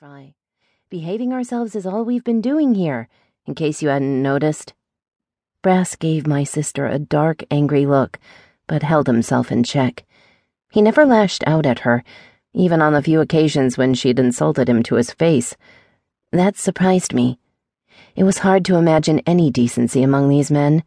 [0.00, 0.34] Fry.
[0.90, 3.08] Behaving ourselves is all we've been doing here,
[3.46, 4.74] in case you hadn't noticed.
[5.62, 8.18] Brass gave my sister a dark, angry look,
[8.66, 10.04] but held himself in check.
[10.72, 12.02] He never lashed out at her,
[12.52, 15.56] even on the few occasions when she'd insulted him to his face.
[16.32, 17.38] That surprised me.
[18.16, 20.82] It was hard to imagine any decency among these men.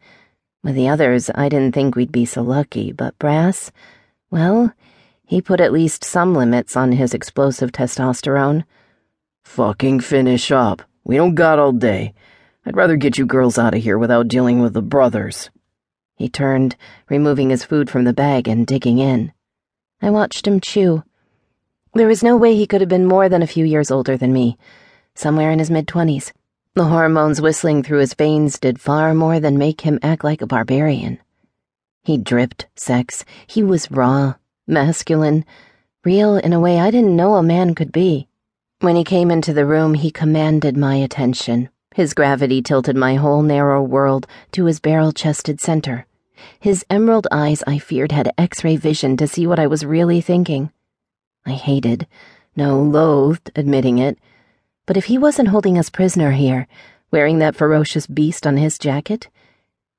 [0.62, 3.72] With the others, I didn't think we'd be so lucky, but Brass,
[4.30, 4.74] well,
[5.24, 8.64] he put at least some limits on his explosive testosterone.
[9.48, 10.82] Fucking finish up.
[11.04, 12.12] We don't got all day.
[12.66, 15.50] I'd rather get you girls out of here without dealing with the brothers.
[16.14, 16.76] He turned,
[17.08, 19.32] removing his food from the bag and digging in.
[20.02, 21.02] I watched him chew.
[21.94, 24.34] There was no way he could have been more than a few years older than
[24.34, 24.58] me,
[25.14, 26.32] somewhere in his mid twenties.
[26.74, 30.46] The hormones whistling through his veins did far more than make him act like a
[30.46, 31.18] barbarian.
[32.04, 33.24] He dripped sex.
[33.46, 34.34] He was raw,
[34.68, 35.46] masculine,
[36.04, 38.27] real in a way I didn't know a man could be.
[38.80, 41.68] When he came into the room, he commanded my attention.
[41.96, 46.06] His gravity tilted my whole narrow world to his barrel chested center.
[46.60, 50.20] His emerald eyes, I feared, had x ray vision to see what I was really
[50.20, 50.70] thinking.
[51.44, 52.06] I hated,
[52.54, 54.16] no, loathed admitting it,
[54.86, 56.68] but if he wasn't holding us prisoner here,
[57.10, 59.28] wearing that ferocious beast on his jacket,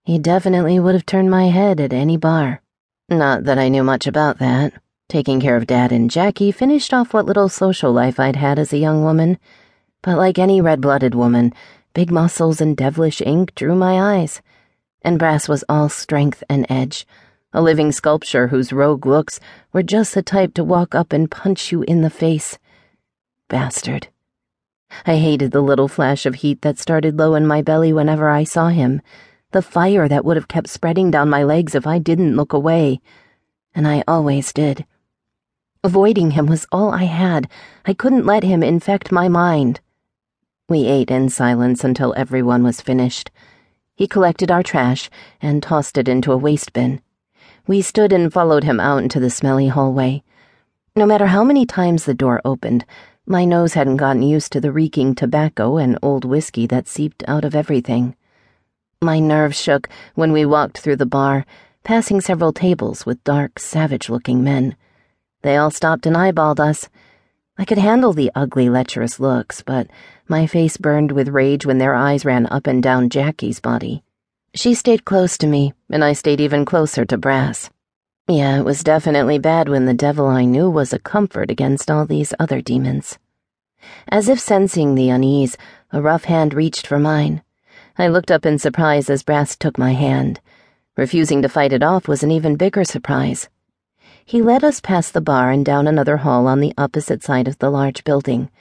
[0.05, 2.61] he definitely would have turned my head at any bar.
[3.09, 4.72] Not that I knew much about that.
[5.09, 8.71] Taking care of Dad and Jackie finished off what little social life I'd had as
[8.71, 9.39] a young woman.
[10.03, 11.51] But like any red blooded woman,
[11.95, 14.43] big muscles and devilish ink drew my eyes.
[15.01, 17.07] And Brass was all strength and edge,
[17.51, 19.39] a living sculpture whose rogue looks
[19.73, 22.59] were just the type to walk up and punch you in the face.
[23.47, 24.09] Bastard.
[25.07, 28.44] I hated the little flash of heat that started low in my belly whenever I
[28.44, 29.01] saw him
[29.53, 33.01] the fire that would have kept spreading down my legs if I didn't look away.
[33.73, 34.85] And I always did.
[35.81, 37.49] Avoiding him was all I had.
[37.85, 39.80] I couldn't let him infect my mind.
[40.67, 43.31] We ate in silence until everyone was finished.
[43.95, 45.09] He collected our trash
[45.41, 47.01] and tossed it into a waste bin.
[47.66, 50.22] We stood and followed him out into the smelly hallway.
[50.97, 52.85] No matter how many times the door opened,
[53.25, 57.46] my nose hadn't gotten used to the reeking tobacco and old whiskey that seeped out
[57.46, 58.17] of everything.
[59.01, 61.46] My nerves shook when we walked through the bar,
[61.85, 64.75] passing several tables with dark, savage looking men.
[65.41, 66.89] They all stopped and eyeballed us.
[67.57, 69.88] I could handle the ugly, lecherous looks, but
[70.27, 74.03] my face burned with rage when their eyes ran up and down Jackie's body.
[74.53, 77.69] She stayed close to me, and I stayed even closer to Brass.
[78.28, 82.05] Yeah, it was definitely bad when the devil I knew was a comfort against all
[82.05, 83.17] these other demons.
[84.07, 85.57] As if sensing the unease,
[85.91, 87.41] a rough hand reached for mine.
[87.97, 90.41] I looked up in surprise as Brass took my hand.
[90.97, 93.49] Refusing to fight it off was an even bigger surprise.
[94.29, 97.57] He led us past the bar and down another hall on the opposite side of
[97.57, 98.51] the large building.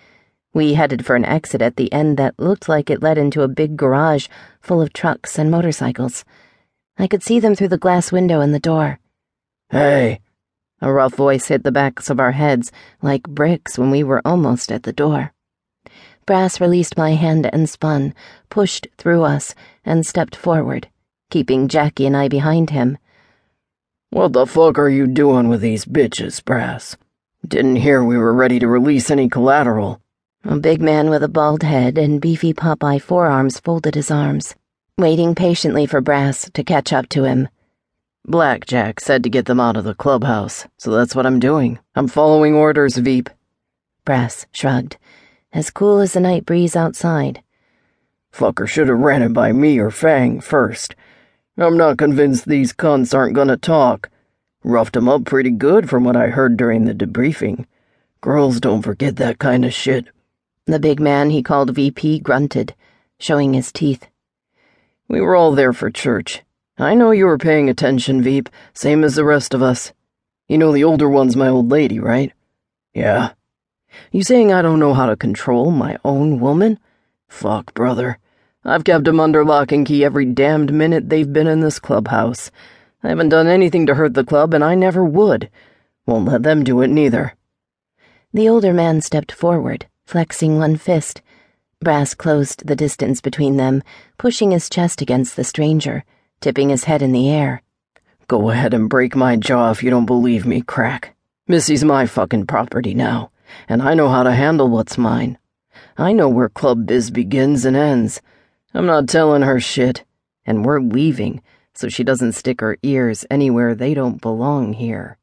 [0.54, 3.48] We headed for an exit at the end that looked like it led into a
[3.48, 4.28] big garage
[4.62, 6.24] full of trucks and motorcycles.
[6.96, 8.98] I could see them through the glass window in the door.
[9.68, 10.20] Hey!
[10.80, 14.72] A rough voice hit the backs of our heads like bricks when we were almost
[14.72, 15.34] at the door.
[16.24, 18.14] Brass released my hand and spun,
[18.48, 19.54] pushed through us,
[19.84, 20.88] and stepped forward,
[21.28, 22.96] keeping Jackie and I behind him.
[24.10, 26.96] What the fuck are you doing with these bitches, Brass?
[27.46, 30.00] Didn't hear we were ready to release any collateral.
[30.44, 34.54] A big man with a bald head and beefy Popeye forearms folded his arms,
[34.96, 37.48] waiting patiently for Brass to catch up to him.
[38.24, 41.78] Blackjack said to get them out of the clubhouse, so that's what I'm doing.
[41.94, 43.28] I'm following orders, Veep.
[44.06, 44.96] Brass shrugged
[45.52, 47.42] as cool as the night breeze outside.
[48.32, 50.94] Fucker should have ran it by me or Fang first.
[51.60, 54.10] I'm not convinced these cunts aren't gonna talk.
[54.62, 57.66] Roughed 'em up pretty good from what I heard during the debriefing.
[58.20, 60.06] Girls don't forget that kind of shit.
[60.66, 62.76] The big man he called VP grunted,
[63.18, 64.06] showing his teeth.
[65.08, 66.42] We were all there for church.
[66.78, 69.92] I know you were paying attention, Veep, same as the rest of us.
[70.46, 72.32] You know the older one's my old lady, right?
[72.94, 73.30] Yeah,
[74.12, 76.78] you saying I don't know how to control my own woman?
[77.26, 78.18] Fuck, brother.
[78.64, 82.50] I've kept them under lock and key every damned minute they've been in this clubhouse.
[83.02, 85.50] I haven't done anything to hurt the club, and I never would.
[86.06, 87.34] Won't let them do it neither.
[88.32, 91.22] The older man stepped forward, flexing one fist.
[91.80, 93.82] Brass closed the distance between them,
[94.18, 96.04] pushing his chest against the stranger,
[96.40, 97.62] tipping his head in the air.
[98.26, 101.14] Go ahead and break my jaw if you don't believe me, crack.
[101.46, 103.30] Missy's my fucking property now
[103.68, 105.38] and I know how to handle what's mine.
[105.96, 108.20] I know where club biz begins and ends.
[108.74, 110.04] I'm not telling her shit,
[110.44, 111.42] and we're leaving
[111.78, 115.16] so she doesn't stick her ears anywhere they don't belong here.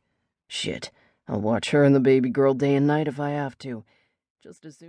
[0.47, 0.89] Shit,
[1.27, 3.83] I'll watch her and the baby girl day and night if I have to.
[4.42, 4.83] Just as soon